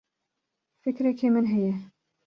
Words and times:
Fikreke 0.81 1.29
min 1.31 1.47
heye. 1.53 1.73